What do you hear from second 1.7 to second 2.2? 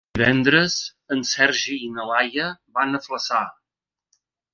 i na